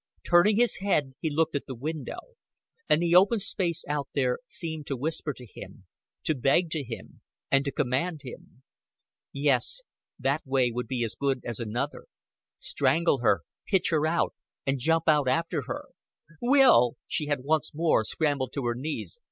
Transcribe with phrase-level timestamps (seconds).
[0.25, 2.17] Turning his head, he looked at the window;
[2.89, 5.85] and the open space out there seemed to whisper to him,
[6.23, 8.63] to beg to him, and to command him.
[9.31, 9.83] Yes,
[10.17, 12.05] that way would be as good as another
[12.57, 14.33] strangle her, pitch her out,
[14.65, 15.89] and jump out after her.
[16.41, 19.19] "Will!" She had once more scrambled to her knees.